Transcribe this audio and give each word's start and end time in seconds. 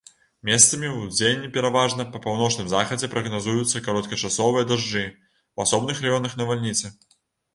Месцамі, 0.49 0.87
удзень 1.01 1.43
пераважна 1.57 2.05
па 2.13 2.21
паўночным 2.23 2.71
захадзе 2.71 3.09
прагназуюцца 3.13 3.83
кароткачасовыя 3.87 4.67
дажджы, 4.71 5.03
у 5.59 5.67
асобных 5.67 6.01
раёнах 6.07 6.33
навальніцы. 6.41 6.91